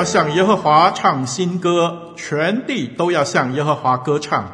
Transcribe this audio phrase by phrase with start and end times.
[0.00, 4.50] 要向耶和华唱新歌，全地都要向耶和华歌唱，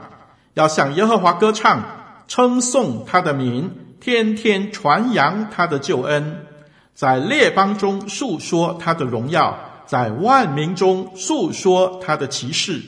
[0.55, 1.85] 要向耶和华歌唱，
[2.27, 3.71] 称颂他的名，
[4.01, 6.45] 天天传扬他的救恩，
[6.95, 9.57] 在列邦中述说他的荣耀，
[9.87, 12.83] 在万民中述说他的奇事。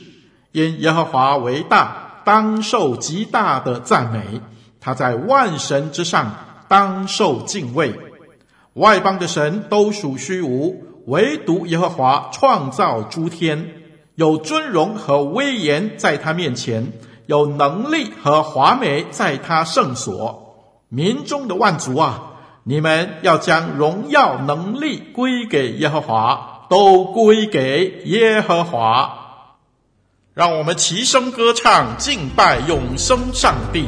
[0.51, 4.41] 因耶和华为大，当受极大的赞美；
[4.81, 6.35] 他在万神之上，
[6.67, 7.97] 当受敬畏。
[8.73, 10.88] 外邦的神都属虚无。
[11.09, 13.73] 唯独耶和华创造诸天，
[14.13, 16.93] 有尊荣和威严在他面前，
[17.25, 20.45] 有能力和华美在他圣所。
[20.87, 29.15] 民中的万族啊，你们要将荣耀能力归给耶和华，都归给耶和华。
[30.35, 33.85] 让我们齐声歌唱，敬拜永生上帝。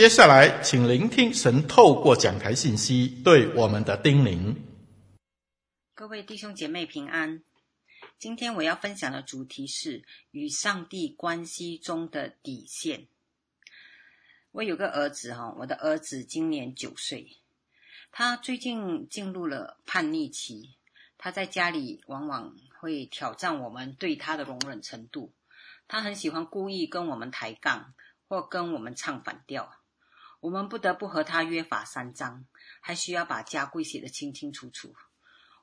[0.00, 4.56] 接下来，请聆听神透过讲台信息对我们的叮咛。
[5.94, 7.42] 各位弟兄姐妹平安。
[8.18, 13.08] 今天我要分享的主题是与上帝关系中的底线。
[14.52, 17.36] 我有个儿子哈，我的儿子今年九岁，
[18.10, 20.76] 他最近进入了叛逆期。
[21.18, 25.34] 他在家里往往会挑战我们对他的容忍程度。
[25.86, 27.92] 他很喜欢故意跟我们抬杠，
[28.28, 29.76] 或跟我们唱反调。
[30.40, 32.46] 我们不得不和他约法三章，
[32.80, 34.94] 还需要把家规写得清清楚楚。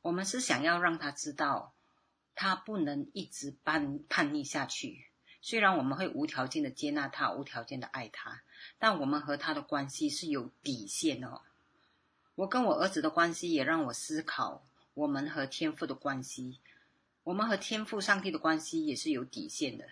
[0.04, 1.74] 我们是想要让他知道，
[2.36, 5.08] 他不能一直叛叛逆下去。
[5.42, 8.44] 虽然我们会无条件的接纳他，无条件的爱他，
[8.78, 11.42] 但我们和他的关系是有底线的哦。
[12.36, 14.64] 我跟我儿子的关系也让我思考，
[14.94, 16.60] 我们和天父的关系，
[17.24, 19.86] 我们和天父上帝的关系也是有底线的。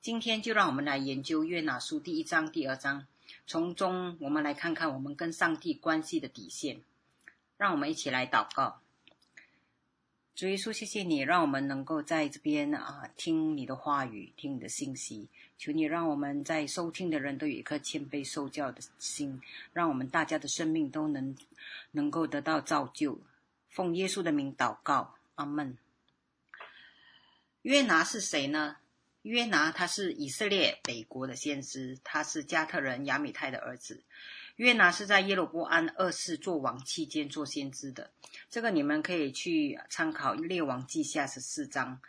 [0.00, 3.06] 今天就让我们来研究约拿书第一章、第二章。
[3.46, 6.82] 从中，我们来看看我们跟上帝关系的底线。
[7.56, 8.82] 让我们一起来祷告。
[10.34, 15.28] 主耶稣，谢谢你，让我们能够在这边啊听你的话语，听你的信息。
[15.56, 19.40] 求你让我们在收听的人都有一颗谦卑受教的心，
[19.72, 21.34] 让我们大家的生命都能
[21.92, 23.18] 能够得到造就。
[23.70, 25.78] 奉耶稣的名祷告，阿门。
[27.62, 28.76] 约拿是谁呢？
[29.26, 34.04] 约拿他是以色列北国的先知，他是加特人亚米太的儿子。
[34.54, 38.12] 约拿是在耶罗波安二世做王期间做先知的，
[38.48, 42.00] 这个你们可以去参考《列王记下》十四章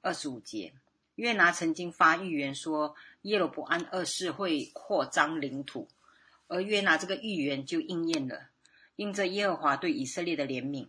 [0.00, 0.72] 二十五节。
[1.16, 5.88] 约拿曾经发预言说耶罗波安二世会扩张领土，
[6.46, 8.48] 而约拿这个预言就应验了，
[8.94, 10.86] 因着耶和华对以色列的怜悯，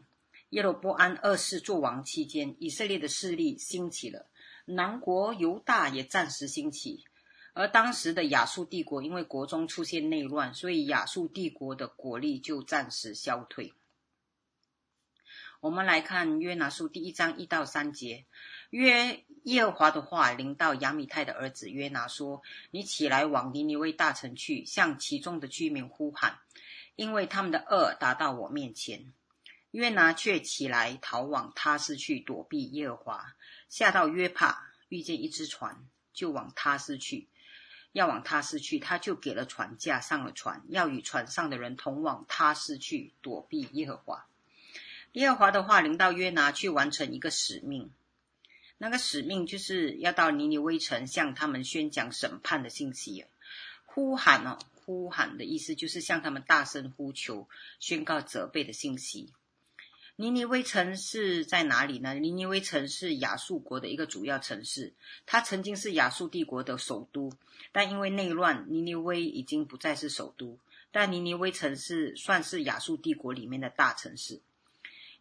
[0.51, 4.27] 耶罗波安二世作王期间，以色列的势力兴起了，
[4.73, 7.03] 南国犹大也暂时兴起。
[7.53, 13.73] 而当时的亚述帝国因为国中出现内乱，所以亚述帝国的国力就暂时消退。
[15.59, 18.25] 我们来看约拿书第一章一到三节，
[18.69, 22.41] 约耶和华的话临到亚米太的儿子约拿说
[22.71, 26.39] ：“你起来往尼尼微大城去，向其中的居民呼喊，
[26.95, 29.13] 因为他们的恶达到我面前。”
[29.71, 33.35] 约拿却起来逃往他施去躲避耶和华，
[33.69, 37.27] 下到约帕，遇见一只船，就往他施去。
[37.93, 44.27] 要往他施去，他就给了船价，上了船，要与船上的人同往他施去，躲避耶和华。
[45.11, 47.91] 耶和华的话临到约拿，去完成一个使命。
[48.77, 53.25] 那个使命就是要到尼尼微城，向他们宣讲审判的信息。
[53.85, 59.33] 呼喊哦，呼喊的意思就是向他们大声呼求，宣告责备的信息。
[60.21, 62.13] 尼尼微城是在哪里呢？
[62.13, 64.93] 尼尼微城是亚述国的一个主要城市，
[65.25, 67.33] 它曾经是亚述帝国的首都，
[67.71, 70.59] 但因为内乱，尼尼微已经不再是首都。
[70.91, 74.41] 但尼尼微城是算是亚述帝国里面的大城市。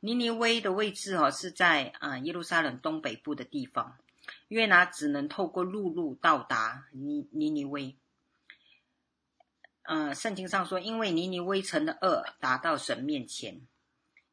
[0.00, 3.97] 尼尼微的位置哦，是在啊耶路撒冷东北部的地方。
[4.49, 7.97] 约拿只能透过陆路到达尼尼尼微。
[9.85, 13.62] 呃，圣经上说，因为尼尼微城的恶达到神面前，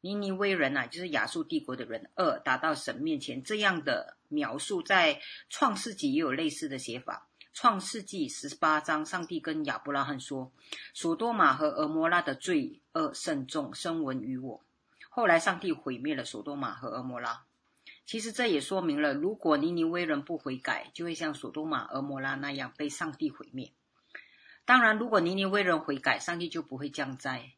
[0.00, 3.42] 尼尼微人、啊，就是亚述帝国的人，二达到神面前。
[3.42, 7.28] 这样的描述在创世纪也有类似的写法。
[7.52, 10.52] 创世纪十八章，上帝跟亚伯拉罕说
[10.94, 14.64] ：“所多玛和蛾摩拉的罪恶甚重，声闻于我。”
[15.10, 17.42] 后来，上帝毁灭了索多玛和蛾摩拉。
[18.06, 23.72] 其实这也说明了，如果尼尼微人不悔改，就会像索多玛、蛾摩拉那样被上帝毁灭。
[24.64, 27.50] 当然，如果尼尼微人悔改，上帝就不会降灾。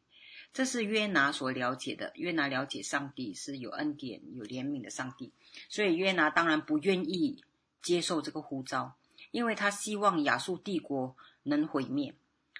[0.53, 2.11] 这是约拿所了解的。
[2.15, 5.31] 约拿了解上帝是有恩典、有怜悯的上帝，
[5.69, 7.43] 所以约拿当然不愿意
[7.81, 8.95] 接受这个呼召，
[9.31, 12.13] 因为他希望亚述帝国能毁灭。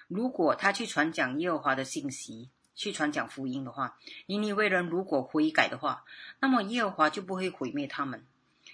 [0.08, 6.04] 如果他去传讲耶和华的信息，去传讲福音的话，尼尼微人如果悔改的话，
[6.40, 8.24] 那么耶和华就不会毁灭他们。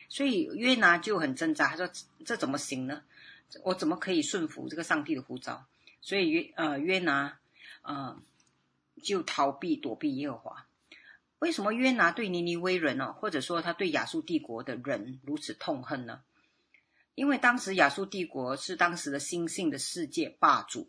[0.08, 1.90] 所以约拿就很挣扎，他说
[2.24, 3.02] ：“这怎么行呢？
[3.62, 5.64] 我怎么可以顺服这个上帝的呼召？”
[6.00, 7.38] 所以约呃约拿
[7.82, 8.16] 呃
[8.98, 10.66] 就逃避躲避耶和华。
[11.38, 16.22] 为什么约拿对尼尼微人呢，或者说他对亚述帝国的人如此痛恨呢？
[17.14, 20.88] 因为当时亚述帝国是当时的新兴的世界霸主。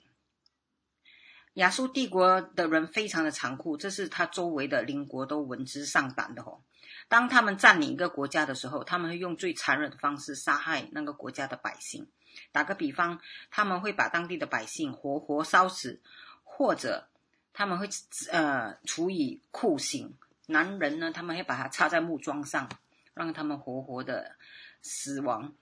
[1.54, 6.64] 亚述帝国的人非常的残酷，这是他周围的邻国都闻之丧胆的吼。
[7.08, 12.08] 当他们占领一个国家的时候，他们会用最残忍的方式杀害那个国家的百姓。
[12.52, 13.20] 打个比方，
[13.50, 16.02] 他们会把当地的百姓活活烧死，
[16.44, 17.10] 或者
[17.54, 17.88] 他们会
[18.32, 20.14] 呃处以酷刑。
[20.48, 22.70] 男人呢，他们会把他插在木桩上，
[23.14, 24.36] 让他们活活的
[24.82, 25.54] 死亡。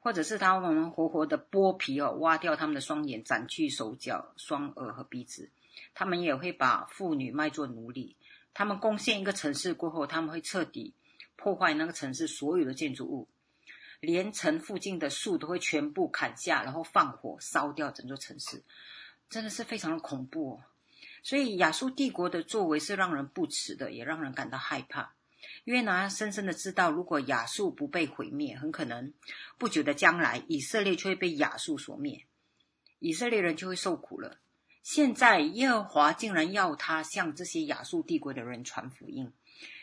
[0.00, 5.48] 或者是他们活活的剥皮哦，挖掉他们的双眼，斩去手脚、双耳和鼻子。
[5.94, 8.14] 他们也会把妇女卖作奴隶。
[8.52, 10.92] 他们攻陷一个城市过后，他们会彻底
[11.36, 13.26] 破坏那个城市所有的建筑物，
[14.00, 18.62] 连城附近的树都会全部砍下，然后放火烧掉整座城市，
[19.30, 20.60] 真的是非常的恐怖哦。
[21.24, 25.14] 所以亚述帝国的作为是让人不齿的，也让人感到害怕。
[25.64, 29.12] 约拿深深的知道，如果亚述不被毁灭，很可能
[29.56, 32.26] 不久的将来，以色列就会被亚述所灭，
[32.98, 34.38] 以色列人就会受苦了。
[34.82, 39.32] 现在耶和华竟然要他向这些亚述帝国的人传福音，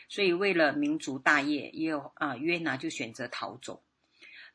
[0.08, 3.82] 所以为了民族大业，耶和啊约拿就选择逃走。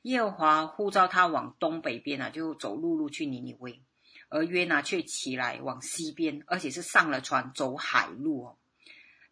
[0.03, 3.81] 耶和华呼召他往东北边啊，就走陆路去尼尼微，
[4.29, 8.57] 而约拿却起来往西边，而且是上了船走海路哦。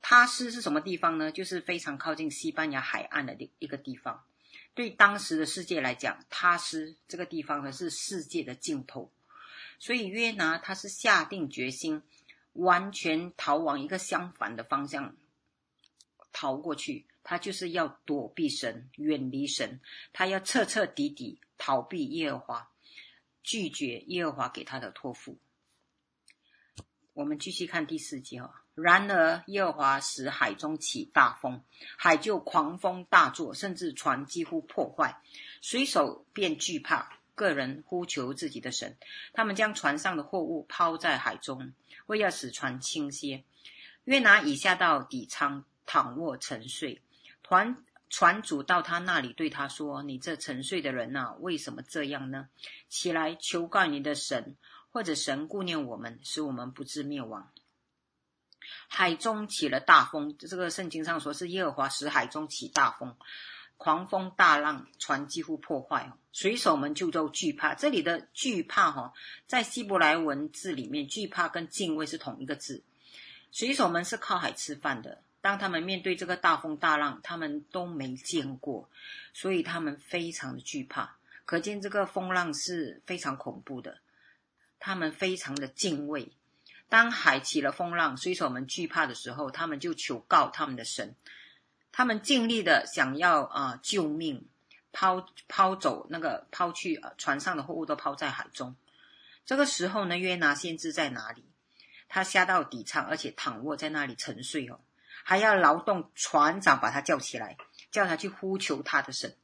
[0.02, 1.32] 他施是什么地方呢？
[1.32, 4.24] 就是非常靠近西班牙海岸的一个地方。
[4.74, 9.12] 对当时的世界来讲，他施这个地方呢是世界的尽头。
[9.80, 12.02] 所以约拿他是下定决心，
[12.54, 15.16] 完全逃往一个相反的方向
[16.32, 17.08] 逃过去。
[17.24, 19.82] 他就是要躲避神，远离神。
[20.14, 22.70] 他要彻彻底底逃避耶和华，
[23.46, 25.38] 拒绝耶和华给他的托付。
[27.14, 28.64] 我们继续看第四节哈。
[28.74, 31.64] 然而，耶和华使海中起大风，
[31.98, 35.22] 海就狂风大作，甚至船几乎破坏，
[35.62, 38.98] 水手便惧怕，个人呼求自己的神。
[39.32, 41.74] 他们将船上的货物抛在海中，
[42.08, 43.46] 为要使船轻些。
[44.04, 47.02] 约拿已下到底舱，躺卧沉睡。
[47.44, 47.78] 团
[48.10, 52.48] 船主到他那里，对他说：“你这沉睡的人呐，为什么这样呢？
[52.88, 54.56] 起来求告你的神，
[54.92, 57.52] 或者神顾念我们，使我们不致灭亡。”
[58.88, 63.16] 海中起了大风，这个圣经上说是耶和华使海中起大风，
[63.78, 67.76] 狂风大浪，船几乎破坏，水手们就都惧怕。
[67.76, 69.14] 这里的惧怕哈，
[69.48, 72.84] 在希伯来文字里面，惧怕跟敬畏是同一个字。
[73.52, 78.90] 水手们是靠海吃饭的，当他们面对这个大风大浪，他们都没见过，
[79.32, 81.18] 所以他们非常的惧怕。
[81.46, 84.00] 可见这个风浪是非常恐怖的，
[84.80, 86.32] 他们非常的敬畏。
[86.90, 91.14] 当海起了风浪，水手们惧怕的时候，他们就求告他们的神。
[91.92, 94.48] 他们尽力的想要啊、救命，
[94.92, 98.76] 抛抛走那个抛去船上的货物都抛在海中。
[99.46, 101.46] 这个时候呢，约拿先知在哪里？
[102.08, 104.80] 他下到底舱，而且躺卧在那里沉睡哦，
[105.28, 107.58] 还要劳动船长把他叫起来，
[107.90, 109.36] 叫他去呼求他的神。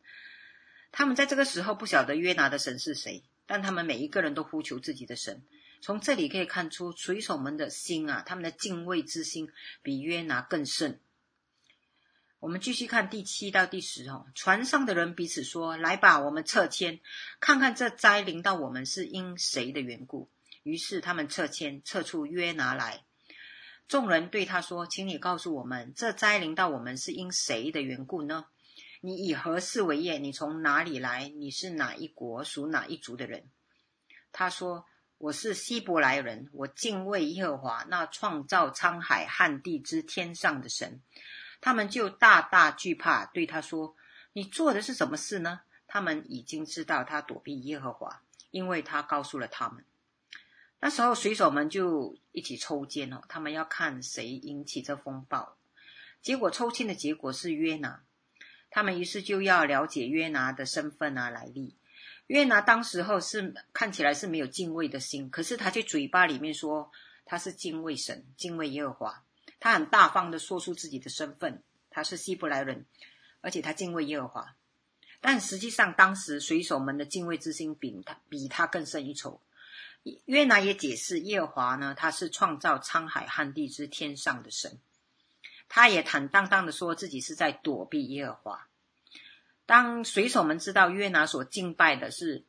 [0.92, 5.42] 他们在这个时候不晓得约拿的神是谁，但他们每一个人都呼求自己的神。
[5.82, 9.50] 从这里可以看出，水手们的心啊，他们的敬畏之心
[9.82, 11.00] 比约拿更甚。
[12.38, 17.00] 我们继续看第七到第十哦，船上的人彼此说：“来吧，我们撤迁，
[17.40, 20.30] 看看这灾临到我们是因谁的缘故。”
[20.62, 23.04] 于是他们撤迁，撤出约拿来。
[23.92, 28.46] 众人对他说：“请你告诉我们，这灾临到我们是因谁的缘故呢？
[29.02, 30.18] 你以何事为业？
[30.18, 31.28] 你从哪里来？
[31.28, 33.50] 你是哪一国属哪一族的人？”
[34.32, 34.86] 他说。
[35.18, 41.00] 我是希伯来人，我敬畏耶和华那创造沧海旱地之天上的神。
[41.60, 43.96] 他们就大大惧怕，对他说
[44.34, 49.86] ：“你做的是什么事呢？”他们已经知道他躲避耶和华，因为他告诉了他们。
[50.84, 55.56] 那时候水手们就一起抽签哦，他们要看谁引起这风暴。
[56.24, 58.04] 结果抽签的结果是约拿，
[58.72, 61.78] 他们于是就要了解约拿的身份啊来历。
[62.26, 66.92] 约拿当时候是看起来是没有敬畏的心，可是他却嘴巴里面说
[67.26, 69.24] 他是敬畏神、敬畏耶和华，
[69.60, 71.62] 他很大方的说出自己的身份，
[71.92, 72.88] 他是希伯来人，
[73.42, 74.56] 而且他敬畏耶和华。
[75.20, 79.40] 但实际上，当时水手们的敬畏之心比他比他更胜一筹。
[80.26, 84.80] 约拿也解释，耶和华呢，他是创造沧海旱地之天上的神，
[85.70, 88.68] 他也坦荡荡的说自己是在躲避耶和华。
[89.68, 92.44] 当水手们知道约拿所敬拜的是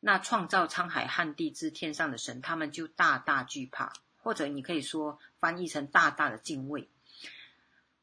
[0.00, 6.88] 那创造沧海旱地之天上的神，他们就大大惧怕，或者你可以说翻译成大大的敬畏。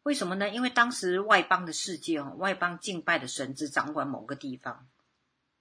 [0.04, 0.50] 为什么呢？
[0.50, 4.88] 因为当时外邦的世界哦，外邦敬拜的神只掌管某个地方。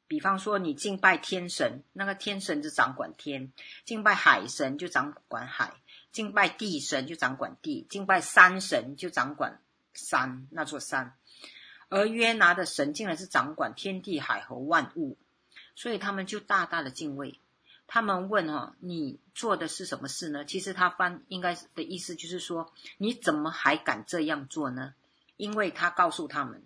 [0.08, 3.52] 比方说，你敬拜天神，那个天神就掌管天；
[3.84, 5.74] 敬拜海神就掌管海；
[6.10, 9.60] 敬拜地神就掌管地；敬拜山神就掌管
[9.92, 11.14] 山，那座山。
[11.90, 15.18] 而约拿的神竟然是掌管天地海和万物，
[15.74, 17.38] 所以他们就大大的敬畏。
[17.86, 24.94] 他们问：“哈，你做的是什么事呢？”其实他翻应该的意思就是说：“你怎么还敢这样做呢？”
[25.38, 26.62] 因为他告诉他们，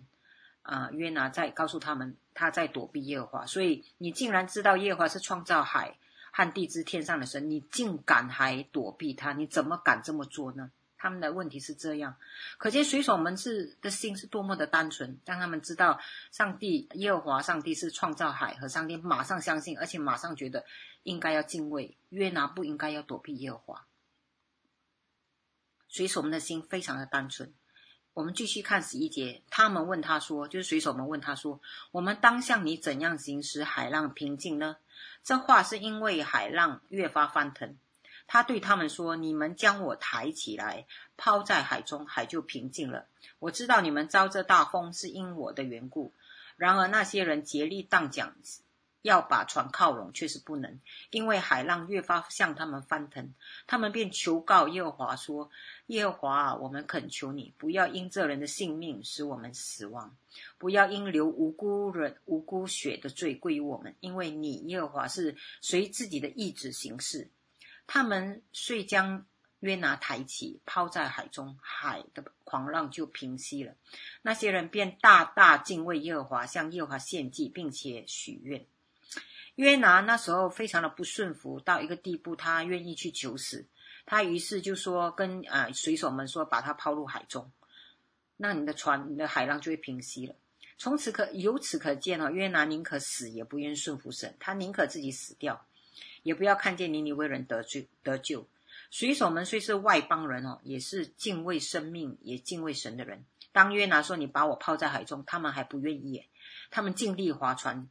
[0.63, 5.97] 啊，约拿在告诉他们他在躲避耶和华，所以你竟然知道耶和华是创造海
[6.31, 9.33] 和地之天上的神，你竟敢还躲避他？
[9.33, 10.71] 你怎么敢这么做呢？
[10.97, 12.15] 他们的问题是这样，
[12.57, 15.99] 可见水手们是的心是多么的单纯，让他们知道
[16.31, 20.63] 上帝耶和华上帝是创造海和上帝，马上相信，而且马上觉得
[21.03, 21.97] 应该要敬畏。
[22.07, 23.85] 约拿不应该要躲避耶和华。
[25.89, 27.53] 水手们的心非常的单纯。
[28.13, 31.59] 我们继续看十一节，他们问他说，就是水手们问他说
[31.91, 34.77] ：“我们当向你怎样行使海浪平静呢？”
[35.23, 37.75] 这话是因为海浪越发翻腾。
[38.27, 40.85] 他对他们说：“你们将我抬起来，
[41.17, 43.07] 抛在海中，海就平静了。
[43.39, 46.13] 我知道你们遭这大风是因我的缘故。
[46.55, 48.35] 然而那些人竭力荡桨，
[49.03, 50.79] 要把船靠拢，却是不能，
[51.11, 53.33] 因为海浪越发向他们翻腾。
[53.67, 55.51] 他们便求告耶和华说：
[55.87, 60.17] 耶和华啊，我们恳求你，不要因这人的性命使我们死亡，
[60.57, 67.29] 不要因流无辜人无辜血的罪归于我们，因为你耶和华是随自己的意志行事。”
[67.85, 69.25] 他们遂将
[69.59, 73.75] 约拿抬起，抛在海中，海的狂浪就平息了。
[74.21, 78.65] 那些人便大大敬畏耶和华，向耶和华献祭，并且许愿。
[79.55, 83.67] 约拿那时候非常的不顺服，到一个地步，他愿意去求死。
[84.05, 87.51] 他于是就说：“跟、呃、水手们说，把他抛入海中，
[88.37, 90.35] 那你的船、你的海浪就会平息了。”
[90.77, 95.65] 从此可由此可见哦，约拿宁可死也不愿顺服神，他宁可自己死掉。
[96.23, 98.47] 也不要看见尼尼微人得救得救。
[98.89, 103.25] 水手们虽是外邦人哦，也是敬畏生命、也敬畏神的人。
[103.51, 106.25] 当约拿说：“你把我抛在海中”，他们还不愿意。
[106.71, 107.87] 他们尽力划船，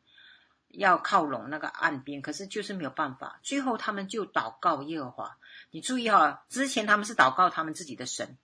[0.73, 3.39] 要靠拢那个岸边，可是就是没有办法。
[3.43, 5.39] 最后他们就祷告耶和华。
[5.71, 8.37] 你注意哈，之前他们是祷告他们自己的神，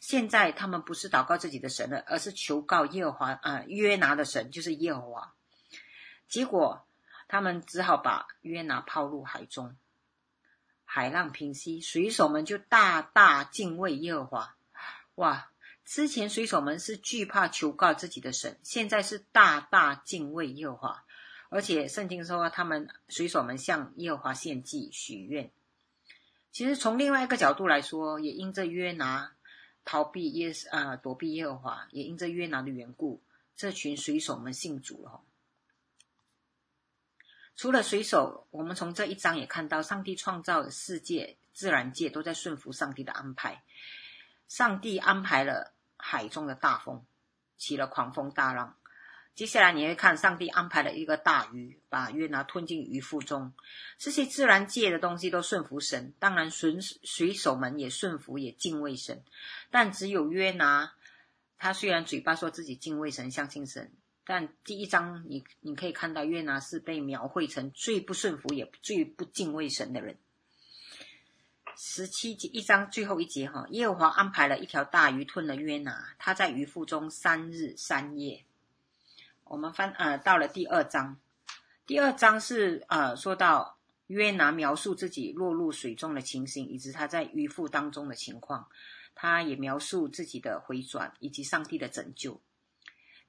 [0.00, 5.34] 现在他们不是祷告自己的神了，而是求告耶和华啊、约拿的神就是耶和华。
[6.28, 6.86] 结果
[7.28, 9.76] 他们只好把约拿抛入海中，
[10.84, 14.56] 海浪平息，水手们就大大敬畏耶和华。
[15.16, 15.50] 哇！
[15.84, 21.04] 之前水手们是惧怕求告自己的神，现在是大大敬畏耶和华。
[21.48, 25.50] 而且圣经说，他们水手们向耶和华献祭许愿。
[26.50, 29.34] 其实从另外一个角度来说，也因着约拿
[29.84, 33.22] 逃避耶啊、躲避耶和华，也因着约拿的缘故，
[33.54, 35.20] 这群水手们信主了。
[37.54, 43.62] 除了水手，我们从这一章也看到，上帝创造的世界、自然界都在顺服上帝的安排。
[44.48, 47.04] 上帝安排了海中的大风，
[47.56, 48.76] 起了狂风大浪。
[49.36, 53.52] 接下来你会看，上帝安排了一个大鱼，把约拿吞进鱼腹中。
[53.98, 59.22] 这些自然界的东西都顺服神，当然水水手们也顺服，也敬畏神。
[59.70, 60.94] 但只有约拿，
[61.58, 63.92] 他虽然嘴巴说自己敬畏神、相信神，
[64.24, 70.16] 但第一章你你可以看到，约拿是被描绘成最不顺服、也最不敬畏神的人。
[71.76, 78.42] 十七节一章最后一节哈，耶和华安排了一条大鱼吞了约拿，他在鱼腹中三日三夜。
[79.48, 81.20] 我们翻呃到了第二章，
[81.86, 88.68] 第二章是呃说到约拿描述自己落入水中的情形，以及他在鱼腹当中的情况。
[89.14, 92.38] 他也描述自己的回转以及上帝的拯救。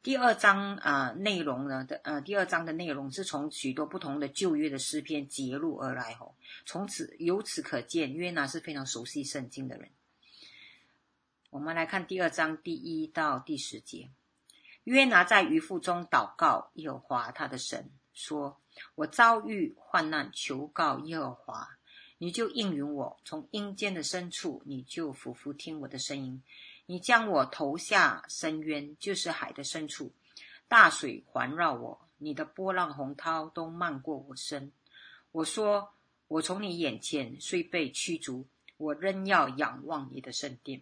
[0.03, 6.33] 第二章啊、内容呢的呃第二章的内容是从许多不同的旧约的诗篇节录而来哦。
[6.65, 9.89] 从此由此可见，约拿是非常熟悉圣经的人。
[11.51, 14.09] 我们来看第二章第一到第十节。
[14.87, 18.57] 约拿在鱼腹中祷告耶和华他的神，说
[18.95, 21.77] ：“我遭遇患难，求告耶和华，
[22.19, 26.41] 你就应允我；从阴间的深处，你就俯伏听我的声音。
[26.85, 30.13] 你将我投下深渊，就是海的深处，
[30.69, 34.71] 大水环绕我，你的波浪洪涛都漫过我身。
[35.33, 35.89] 我说：
[36.29, 38.47] 我从你眼前虽被驱逐，
[38.77, 40.81] 我仍要仰望你的圣殿。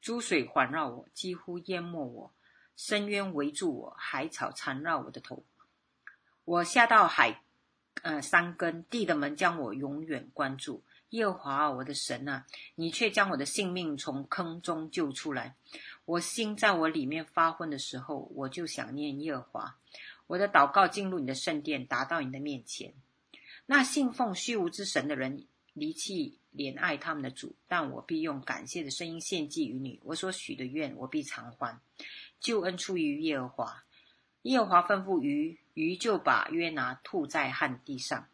[0.00, 2.32] 诸水环绕我，几乎淹没我。”
[2.76, 5.44] 深渊围住我，海草缠绕我的头。
[6.44, 7.42] 我下到海，
[8.02, 10.82] 呃，山根地的门将我永远关住。
[11.10, 15.54] 耶和华，我的神啊，你却将我的性命从坑中救出来。
[16.06, 19.76] 我心在我里面发昏的时候，我就想念耶和华。
[20.26, 22.94] 我的祷告进入你的圣殿，达到你的面前。
[23.66, 30.00] 那信奉虚无之神的人离弃怜爱他们的主，但我必用感谢的声音献祭于你。
[30.02, 31.78] 我所许的愿，我必偿还。
[32.42, 33.84] 救恩出于耶和华，
[34.42, 38.28] 耶和华吩咐鱼，鱼就把约拿吐在旱地上。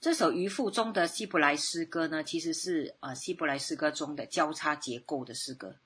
[0.00, 5.76] 这首渔父中的希伯来诗歌呢，其实是呃希伯来诗歌中的交叉结构的诗歌。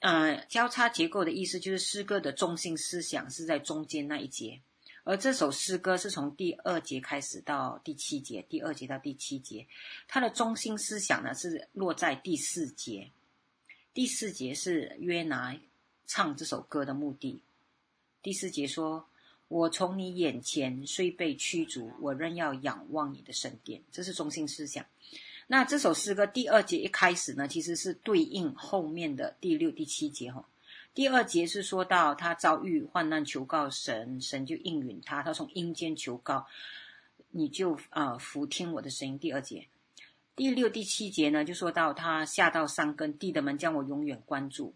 [0.00, 4.60] 呃，交叉结构的意思就是诗歌的中心思想是在中间那一节，
[5.04, 9.66] 而这首诗歌是从第二节开始到第七节，第二节到第七节，
[10.08, 13.12] 它的中心思想呢是落在第四节。
[13.98, 15.58] 第四节是约拿
[16.06, 17.42] 唱这首歌的目的。
[18.22, 19.08] 第四节说
[19.48, 24.86] ：“我从你眼前虽被驱逐，我仍要仰望你的圣殿。”这是中心思想。
[25.48, 30.48] 那这首诗歌第二节一开始呢，其实是对应后面的第六、第七节哈。
[30.94, 35.24] 第二节是说到他遭遇患难，求告神，神就应允他。
[35.24, 36.46] 他从阴间求告，
[37.32, 39.18] 你就啊俯听我的声音。
[39.18, 39.66] 第二节。
[40.38, 44.72] 第六、第七节呢，就说到他下到山根，地的门将我永远关住。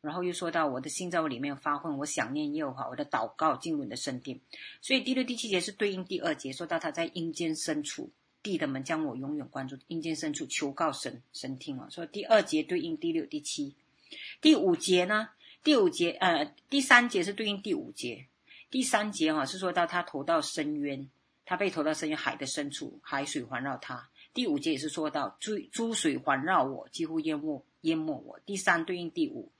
[0.00, 4.40] 然后又说到我的心在我里面发昏，我想念耶和华，我的祷告进入你的圣殿。
[4.80, 8.10] 所以第六、第七节是对应第二节，说到他在阴间深处，
[8.42, 9.76] 地的门将我永远关住。
[9.88, 11.86] 阴间深处求告神，神听啊。
[11.90, 13.74] 所以第二节对应第六、第七。
[14.40, 15.28] 第五节呢？
[15.62, 18.24] 第五节呃，第三节是对应第五节。
[18.70, 21.10] 第三节哈、是说到他投到深渊，
[21.44, 24.08] 他被投到深渊海的深处，海水环绕他。
[24.38, 28.38] 第五节也是说到，诸诸水环绕我，几乎淹没淹没我。
[28.46, 29.50] 第三对应第五，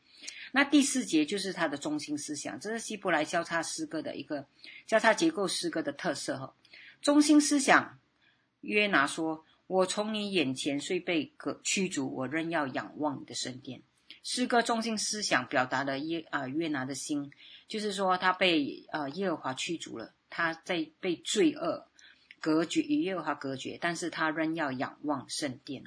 [0.53, 4.47] 那第四节就是它的中心思想，这是希伯来交叉诗歌的一个
[4.87, 6.55] 交叉结构诗歌的特色哈。
[7.03, 7.99] 中心思想，
[8.61, 11.33] 约拿说：“我从你眼前虽被
[11.65, 13.83] 驱逐，我仍要仰望你的圣殿。”
[14.23, 17.33] 诗歌中心思想表达了耶啊、约拿的心，
[17.67, 21.89] 就是说他被啊、呃、耶和华驱逐了，他在被罪恶。
[22.41, 25.85] 隔绝与耶和华隔绝，但是他仍要仰望圣殿。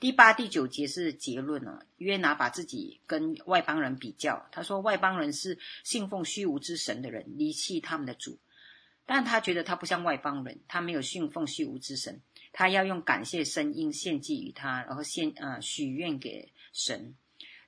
[0.00, 1.80] 第八、第九节是结论呢。
[1.98, 8.38] 约拿把自己跟外邦人比较，他说外邦人是信奉虚无之神的人，离弃他们的主，
[9.06, 12.20] 但他觉得他不像外邦人，他没有信奉虚无之神，
[12.52, 17.14] 他要用感谢声音献祭于他，然后献、呃、许愿给神。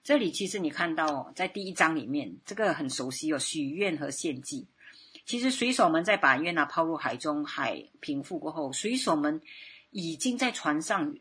[0.03, 4.67] 这里其实你看到在第一章里面，这个很熟悉哦，许愿和献祭。
[5.27, 9.43] 其实水手们在把约拿抛入海中，海平复过后，水手们
[9.91, 11.19] 已经在船上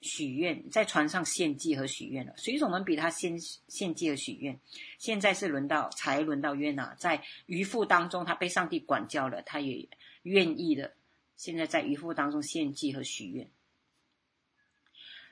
[0.00, 2.34] 许愿，在船上献祭和许愿了。
[2.36, 4.58] 水手们比他先献祭和许愿。
[4.98, 9.88] 现在是轮到，才轮到约拿在鱼腹当中，他被上帝管教了，他也
[10.22, 10.94] 愿意的。
[11.36, 13.48] 现在在鱼腹当中献祭和许愿。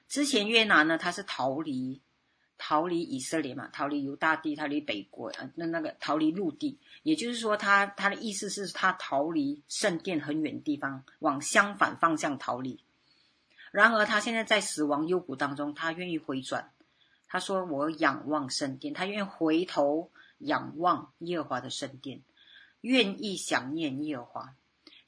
[0.06, 2.00] 之前约拿呢，他是逃离。
[2.66, 12.80] 逃离以色列嘛，逃离犹大地，逃离北国，呃，那那个逃离陆地，也就是说他，他他的意思是他逃离圣殿很远的地方，往相反方向逃离。
[13.70, 16.70] 然而他现在在死亡幽谷当中，他愿意回转。
[17.28, 22.22] 他说：“我仰望圣殿。”他愿意回头仰望耶和华的圣殿，
[22.80, 24.54] 愿意想念耶和华。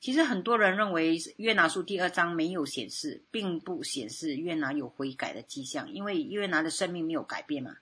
[0.06, 7.78] 其实很多人认为约拿书第二章没有显示，并不显示约拿有悔改的迹象，因为约拿的生命没有改变嘛。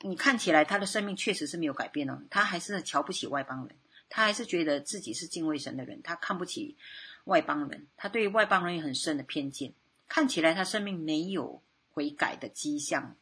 [0.00, 3.76] 你看起来他的生命确实是没有改变哦，他还是瞧不起外邦人，
[4.08, 6.76] 他还是觉得自己是敬畏神的人，他看不起
[7.26, 9.72] 外邦人，他对外邦人有很深的偏见。
[10.08, 13.14] 看起来他生命没有悔改的迹象，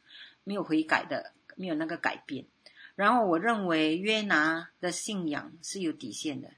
[0.45, 2.47] 没有悔改的，没有那个改变。
[2.95, 6.49] 然后我认为约拿的信仰是有底线的。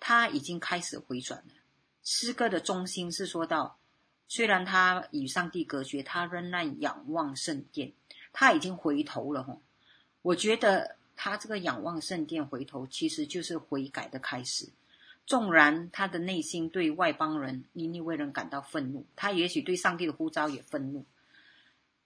[0.00, 1.54] 他已经开始回转了。
[2.02, 3.78] 诗歌的中心是说到，
[4.26, 7.92] 虽然他与上帝隔绝，他仍然仰望圣殿。
[8.32, 9.62] 他已经回头了，吼！
[10.22, 14.68] 我觉得他这个仰望圣殿回头，其实就是悔改的开始。
[15.26, 21.04] 纵然他的内心对外邦人、尼尼微人感到愤怒，他也许对上帝的呼召也愤怒，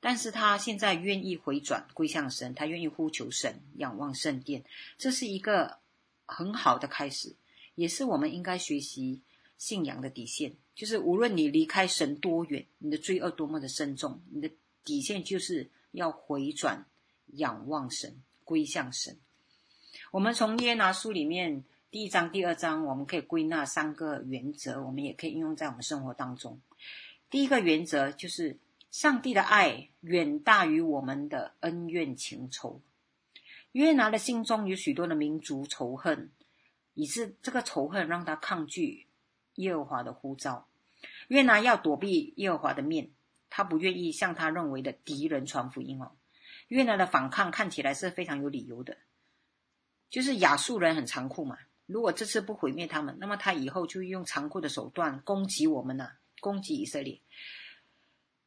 [0.01, 4.65] 但是他现在愿意回转归向神，他愿意呼求神，仰望圣殿，
[4.97, 5.79] 这是一个
[6.27, 7.37] 很好的开始。
[7.75, 9.21] 也是我们应该学习
[9.57, 14.51] 信仰的底线，就是无论你离开神多远，你的罪恶多么的深重，你的
[14.85, 16.85] 底线就是要回转、
[17.35, 19.17] 仰望神、归向神。
[20.11, 26.61] 我们从约拿书里面第一章、第二章，我们可以归纳三个原则，我们也可以应用在我们生活当中。
[27.31, 28.59] 第一个原则就是
[28.91, 32.81] 上帝的爱远大于我们的恩怨情仇。
[33.73, 36.31] 约拿的心中有许多的民族仇恨。
[36.95, 39.07] 以致这个仇恨让他抗拒
[39.55, 40.69] 耶和华的呼召。
[41.29, 43.11] 约拿要躲避耶和华的面，
[43.51, 46.13] 他不愿意向他认为的敌人传福音哦。
[46.69, 48.97] 约拿的反抗看起来是非常有理由的，
[50.11, 51.59] 就是亚述人很残酷嘛。
[51.87, 57.21] 如果这次不毁灭他们，那么他以后就用残酷的手段攻击我们呢、攻击以色列。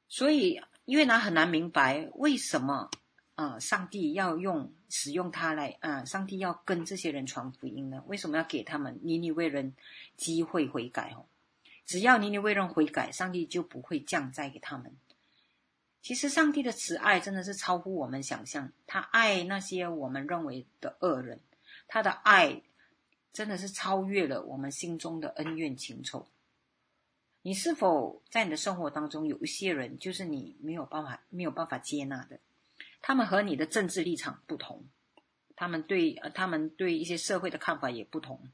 [0.07, 2.89] 所以约拿很难明白为什么。
[3.37, 8.01] 啊、上帝要用使用它来啊、上帝要跟这些人传福音呢？
[8.07, 9.75] 为什么要给他们尼尼微人
[10.15, 11.11] 机会悔改？
[11.17, 11.25] 哦，
[11.85, 14.95] 只要尼尼微人悔改，上帝就不会降灾给他们。
[16.01, 18.71] 其实，上帝的慈爱真的是超乎我们想象。
[18.87, 21.41] 他爱那些我们认为的恶人，
[21.89, 22.61] 他的爱
[23.33, 26.25] 真的是超越了我们心中的恩怨情仇。
[27.41, 32.39] 你是否在你的生活当中有一些人，就是你没有办法没有办法接纳的？
[33.07, 34.83] 他们和你的政治立场不同，
[35.55, 38.49] 他们对呃，他们对一些社会的看法也不同，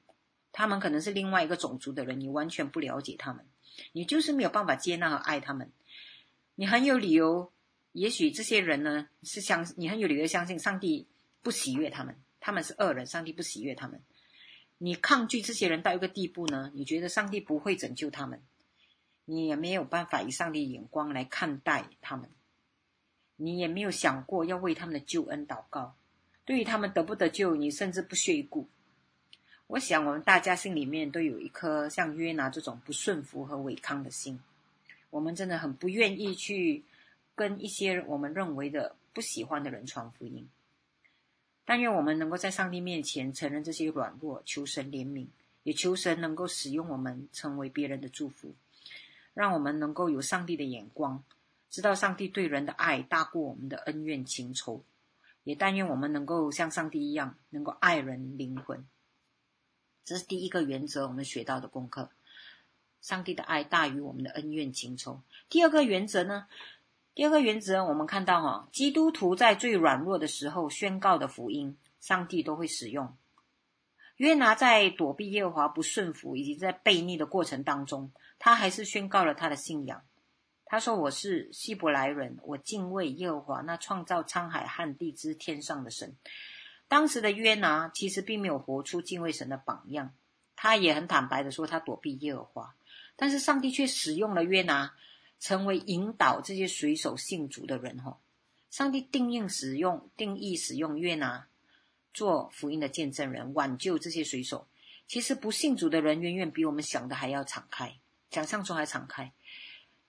[0.52, 3.48] 他们可能是另外一个种族的人，你完全不了解他们，
[3.94, 5.72] 你就是没有办法接纳和爱他们。
[6.56, 7.54] 你很有理由，
[7.94, 11.08] 也许这些人呢是相，你很有理由相信上帝
[11.42, 14.04] 不喜悦他们，他们是恶人，上帝不喜悦他们。
[14.80, 18.44] 你抗拒这些人到一个地步呢，你觉得上帝不会拯救他们，
[19.24, 22.30] 你也没有办法以上帝眼光来看待他们。
[23.42, 25.96] 你也没有想过要为他们的救恩祷告，
[26.46, 28.68] 对于他们得不得救，你甚至不屑一顾。
[29.66, 34.40] 我想，我们大家心里面都有一颗像约拿这种不顺服和违抗的心。
[35.10, 36.84] 我们真的很不愿意去
[37.34, 40.48] 跟一些我们认为的不喜欢的人传福音。
[41.66, 45.26] 但愿我们能够在上帝面前承认这些软弱，求神怜悯，
[45.64, 48.54] 也求神能够使用我们成为别人的祝福，
[49.34, 51.24] 让我们能够有上帝的眼光。
[51.72, 54.84] 知道上帝对人的爱大过我们的恩怨情仇，
[55.44, 58.86] 也但愿我们能够像上帝一样，能够爱人灵魂。
[60.04, 62.10] 这是第一个原则，我们学到的功课。
[63.00, 65.22] 上帝的爱大于我们的恩怨情仇。
[65.50, 66.48] 第二个原则呢？
[67.16, 73.16] 第二个原则，我们看到哈，基督徒在最软弱的时候宣告的福音，上帝都会使用。
[74.18, 80.04] 约拿在躲避耶和华不顺服以及在悖逆的过程当中，他还是宣告了他的信仰。
[80.72, 86.16] 他说：“我是希伯来人，我敬畏耶和华，那创造沧海和地之天上的神。”
[86.88, 90.14] 当时的约拿其实并没有活出敬畏神的榜样，
[90.56, 92.74] 他也很坦白的说他躲避耶和华，
[93.18, 94.94] 但是上帝却使用了约拿，
[95.42, 98.02] 成为引导这些水手信主的人。
[98.02, 98.18] 哈，
[98.70, 101.48] 上帝定义使用定义使用约拿
[102.14, 104.66] 做福音的见证人，挽救这些水手。
[105.06, 107.98] 其实不信主的人远远比我们想的还要敞开，
[108.30, 109.34] 想象中还敞开。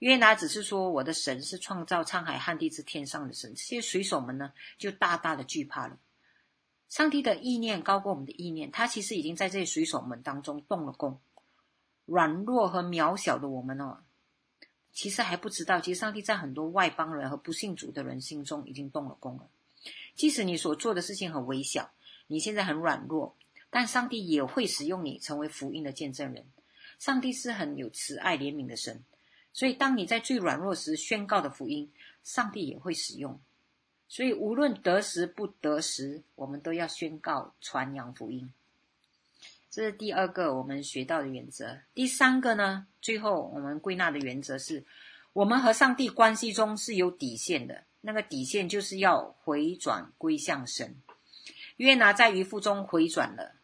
[0.02, 5.96] 约拿只是说：“我的神是创造沧海旱地之天上的神。”这些水手们呢，就大大的惧怕了。
[6.88, 11.20] 上帝的意念高过我们的意念，他其实已经在这些水手们当中动了工。
[12.04, 14.02] 软弱和渺小的我们哦，
[14.92, 19.48] 其实还不知道，其实上帝在很多外邦人和不信主的人心中已经动了工了。
[20.16, 21.92] 即使你所做的事情很微小，
[22.26, 23.36] 你现在很软弱，
[23.70, 26.50] 但上帝也会使用你成为福音的见证人。
[26.98, 29.04] 上帝是很有慈爱怜悯的神。
[29.52, 33.38] 所以，当你在最软弱时宣告的福音，上帝也会使用。
[34.08, 38.52] 所以，无论得时不得时，我们都要宣告传扬福音。
[39.70, 41.78] 这是第二个我们学到的原则。
[41.94, 44.84] 第三个呢，最后我们归纳的原则是：
[45.32, 47.84] 我们和上帝关系中是有底线的。
[48.02, 50.96] 那个底线就是要回转归向神。
[51.76, 53.54] 约拿在鱼腹中回转了，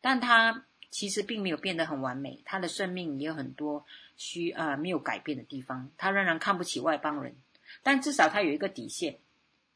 [0.00, 3.86] 但他其实并没有变得很完美，他的生命也有很多。
[4.20, 7.34] 需啊、没有改变的地方，他仍然看不起外邦人，
[7.82, 9.18] 但至少他有一个底线。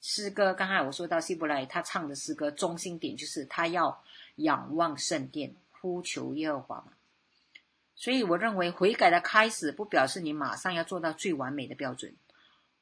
[0.02, 4.04] 诗歌，刚才我说到希伯来，他唱的诗歌中心点就是他要
[4.36, 6.92] 仰望圣殿，呼求耶和华嘛。
[7.96, 12.14] 所以我认为悔改的开始不表示你马上要做到最完美的标准，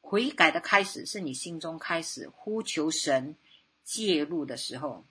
[0.01, 3.37] 悔改的开始是你心中开始呼求神
[3.85, 5.05] 介入的时候。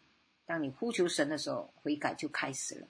[0.45, 2.87] 当你呼求神的时候，悔改就开始了。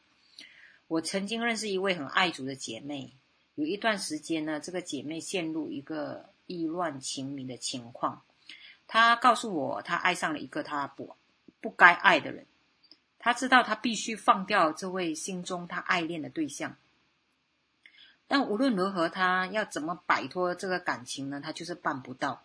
[0.87, 3.13] 我曾经认识一位很爱主的姐妹。
[3.55, 8.21] 有一段时间呢，这个姐妹陷入一个意乱情迷的情况。
[8.87, 11.15] 她告诉我，她爱上了一个她不
[11.59, 12.45] 不该爱的人。
[13.19, 16.75] 她知道她必须放掉这位心中她爱恋的对象，
[18.27, 21.39] 但无论如何，她要怎么摆脱这个感情呢？
[21.39, 22.43] 她就是办不到。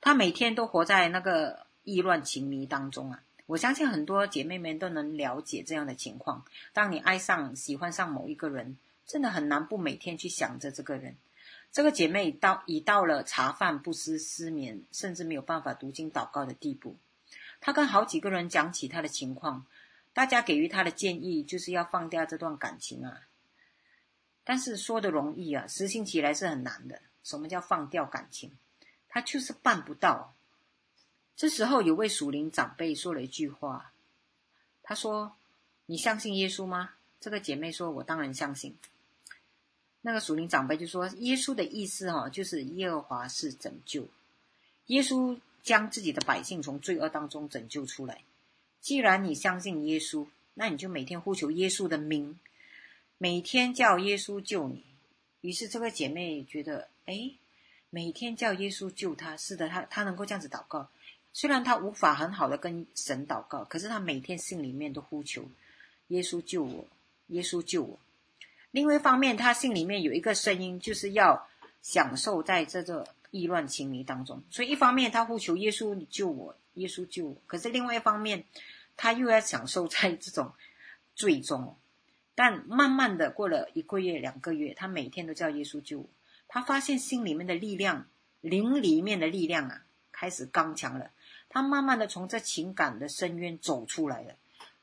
[0.00, 3.22] 她每天都活在那个意乱情迷当中啊！
[3.46, 6.44] 我相信很多姐妹们都能了解这样的情况。
[6.72, 11.16] 当你爱上、喜欢上某一个人，真的很难不每天去想着这个人。
[11.72, 16.96] 这个姐妹到已到了茶饭不思、失眠，甚至没有办法读经祷告的地步。
[17.60, 19.66] 她跟好几个人讲起她的情况，
[20.12, 23.22] 大家给予她的建议就是要放掉这段感情啊。
[24.44, 27.02] 但是说的容易啊，实行起来是很难的。
[27.22, 28.56] 什么叫放掉感情？
[29.08, 30.34] 她就是办不到。
[31.36, 33.92] 这时候有位属灵长辈说了一句话，
[34.82, 35.36] 他说
[35.84, 38.78] ：“你相信耶稣吗？”这个姐妹说：“我当然相信。”
[40.06, 44.06] 那个属灵长辈就说：“耶稣的意思哈，就是耶和华是拯救，
[44.86, 48.22] 耶稣将自己的百姓从罪恶当中拯救出来。
[48.80, 52.38] 既然你相信耶稣，那你就每天呼求耶稣的名，
[53.18, 54.84] 每天叫耶稣救你。”
[55.42, 57.32] 于是这个姐妹觉得，哎，
[57.90, 60.88] 每天叫耶稣救她，是的，她她能够这样子祷告。
[61.32, 65.44] 虽然她无法很好的跟神祷告，可是她每天心里面都呼求
[66.06, 66.86] 耶稣救我，
[67.26, 67.98] 耶稣救我。
[68.76, 71.48] 另外一方面，他心里面有一个声音，就是要
[71.80, 74.42] 享受在这个意乱情迷当中。
[74.50, 77.36] 所以，一方面他呼求耶稣，你救我，耶稣救我。
[77.46, 78.44] 可是另外一方面，
[78.94, 80.52] 他又要享受在这种
[81.14, 81.74] 罪中。
[82.34, 86.08] 但慢慢的过了一个月、两个月，他每天都叫耶稣救我。
[86.46, 88.06] 他发现心里面的力量，
[88.42, 91.12] 灵里面的力量啊，开始刚强了。
[91.48, 94.34] 他慢慢的从这情感的深渊走出来了，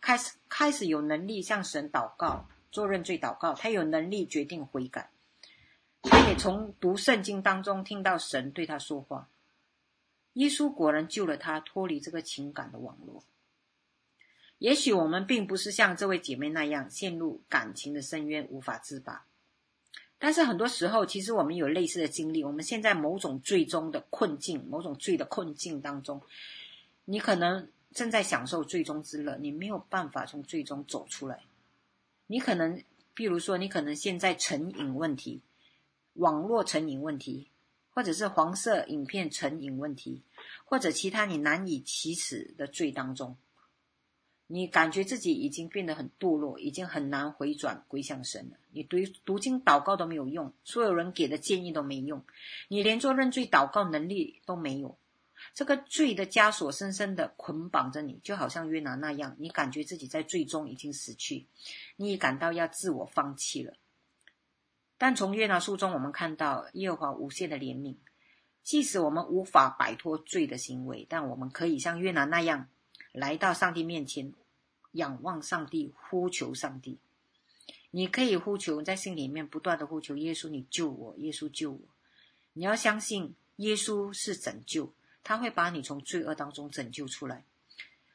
[0.01, 2.47] 开始开始有能力向神祷告。
[2.73, 5.11] 做认罪祷告，他有能力决定悔改。
[6.01, 9.29] 他也从读圣经当中听到神对他说话。
[10.33, 13.23] 耶稣果然救了他，脱离这个情感的网络。
[14.57, 19.27] 也许我们并不是像这位姐妹那样陷入感情的深渊无法自拔，
[20.17, 22.43] 但是很多时候，其实我们有类似的经历。
[22.43, 26.19] 我们现在某种最终的困境，某种罪的困境当中，
[27.05, 31.43] 你可能正在享受最终之乐，你没有办法从最终走出来。
[32.27, 32.81] 你可能，
[33.13, 35.41] 比如说，你可能现在成瘾问题，
[36.13, 37.49] 网络成瘾问题，
[37.89, 40.23] 或者是黄色影片成瘾问题，
[40.65, 43.37] 或者其他你难以启齿的罪当中，
[44.47, 48.57] 你感觉自己已经变得很堕落，已经很难回转归向神了。
[48.71, 52.23] 你读读经祷告都没有用，所有人给的建议都没用，
[52.69, 54.97] 你连做认罪祷告能力都没有。
[55.53, 61.45] 这个罪的枷锁深深的捆绑着你，就好像约拿那样，你感觉自己在罪中已经死去，
[61.95, 63.73] 你也感到要自我放弃了。
[64.97, 67.95] 但从约拿书中，我们看到耶和华无限的怜悯，
[68.63, 72.69] 即使我们无法摆脱罪的行为，但我们可以像约拿那样
[73.11, 74.33] 来到上帝面前，
[74.93, 76.99] 仰望上帝，呼求上帝。
[77.91, 81.79] 你可以呼求，在心里面不断的呼求耶稣，你救我，耶稣救我。
[82.53, 84.91] 你要相信耶稣是拯救，
[85.23, 87.43] 他会把你从罪恶当中拯救出来。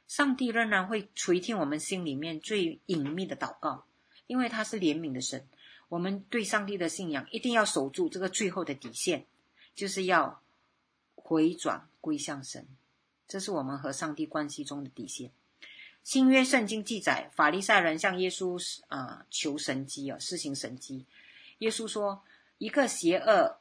[0.07, 3.85] 上帝仍然会垂听我们心里面最隐秘的祷告，
[4.27, 5.47] 因为他是怜悯的神。
[5.89, 9.27] 我们对上帝的信仰一定要守住这个最后的底线，
[9.75, 10.43] 就是要
[11.15, 12.67] 回转归向神。
[13.27, 15.31] 这是我们和上帝关系中的底线。
[16.03, 21.05] 新约圣经记载，法利赛人向耶稣啊、求神迹啊，施行神迹。
[21.59, 22.23] 耶稣说
[22.57, 23.59] ：“一个邪恶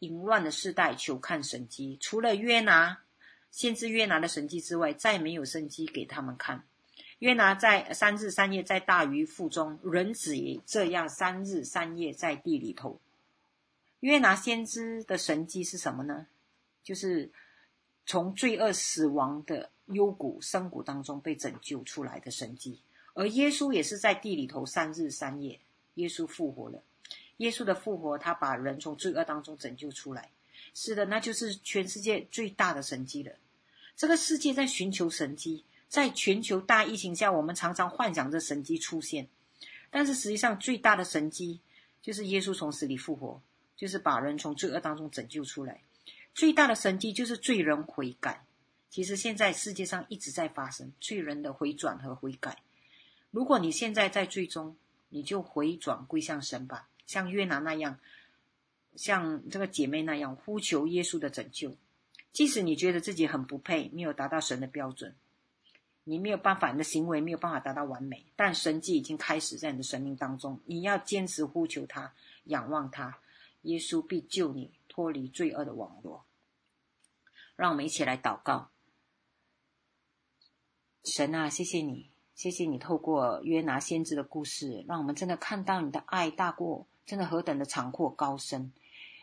[0.00, 1.96] 淫乱的世代，求看神迹。
[1.98, 3.00] 除了约拿
[3.50, 6.64] 先知约拿的神迹之外，再没有神迹给他们看。
[7.20, 13.00] 约拿在三日三夜在大鱼腹中，人子也这样三日三夜在地里头。
[14.00, 16.26] 约拿先知的神迹是什么呢？
[16.82, 17.30] 就是
[18.04, 22.80] 从罪恶死亡的。”幽谷深谷当中被拯救出来的神迹，
[23.12, 25.58] 而耶稣也是在地里头三日三夜，
[25.94, 26.80] 耶稣复活了。
[27.40, 30.30] 耶稣的复活，他把人从罪恶当中拯救出来。
[30.74, 33.32] 是的，那就是全世界最大的神迹了。
[33.96, 39.26] 这个世界在寻求神迹，在全球大疫情下，我们常常幻想着神迹出现，
[39.90, 41.60] 但是实际上最大的神迹
[42.02, 43.40] 就是耶稣从死里复活，
[43.74, 45.80] 就是把人从罪恶当中拯救出来。
[46.34, 48.44] 最大的神迹就是罪人悔改。
[48.90, 52.58] 其实现在世界上一直在发生罪人的回转和悔改。
[53.30, 54.76] 如果你现在在罪中，
[55.08, 57.98] 你就回转归向神吧，像约拿那样，
[58.94, 61.76] 像这个姐妹那样呼求耶稣的拯救。
[62.32, 65.16] 即使你觉得自己很不配，没有达到神的标准，
[66.04, 70.60] 你没有办法，你的行为没有办法达到完美，但神迹已经开始在你的生命当中。
[70.66, 73.18] 你要坚持呼求他，仰望他，
[73.62, 76.24] 耶稣必救你脱离罪恶的网络。
[77.56, 78.70] 让我们一起来祷告。
[81.02, 88.72] 神啊，谢谢你，谢谢你透过约拿先知的故事，让我们真的看到你的爱大过，真的何等的长阔高深。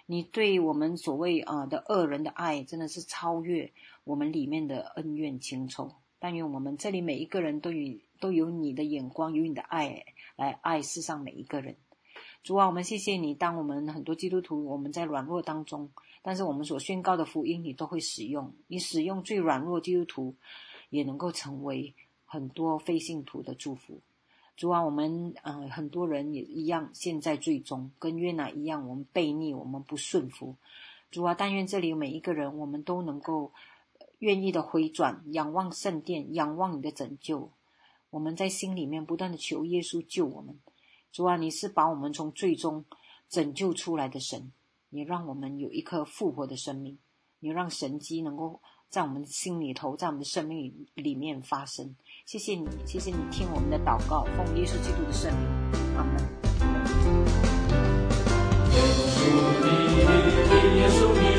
[0.05, 3.71] 你对我们所谓啊的恶人的爱，真的是超越
[4.03, 5.95] 我们里面的恩怨情仇。
[6.19, 11.75] 但愿我们这里每一个人都有都有你的眼光，有你的爱来爱世上每一个人。
[12.43, 15.89] 主啊，我们谢谢你，当我们很多基督徒我们在软弱当中，
[16.21, 20.35] 但是我们所宣告的福音，你都会使用，你使用最软弱基督徒。
[20.89, 23.99] 也能够成为很多非信徒的祝福。
[24.57, 30.55] 主啊，我们呃很多人也一样，现在最终跟约拿一样，我们悖逆，我们不顺服。
[31.11, 33.53] 主啊，但愿这里每一个人，我们都能够
[34.17, 37.51] 愿意的回转，仰望圣殿，仰望你的拯救。
[38.09, 40.59] 我们在心里面不断的求耶稣救我们。
[41.11, 42.83] 主啊，你是把我们从最终
[43.29, 44.51] 拯救出来的神，
[44.89, 46.97] 你让我们有一颗复活的生命，
[47.39, 48.59] 你让神迹能够。
[48.89, 51.93] 在我们心里头，在我们的生命里面发生。
[52.25, 55.45] 谢谢你，谢谢你听我们的祷告，奉耶稣基督的圣名，
[55.97, 56.15] 阿门。
[58.71, 58.79] 耶
[59.11, 59.19] 稣
[59.61, 59.67] 你，
[60.79, 61.36] 耶稣你，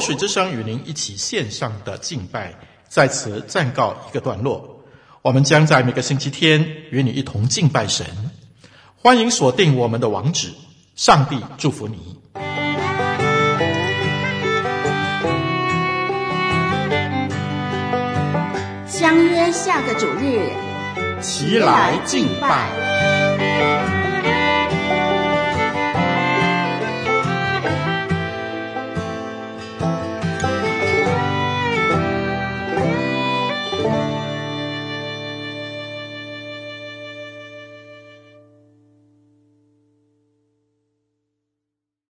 [0.00, 2.54] 水之声与您一起线上的敬拜，
[2.88, 4.82] 在此暂告一个段落。
[5.22, 8.06] 我们将在每个星期天与你一同敬拜神。
[8.96, 10.52] 欢迎锁定我们的网址。
[10.96, 12.18] 上帝祝福你。
[18.86, 20.50] 相约下个主日。
[21.20, 23.89] 齐来敬拜。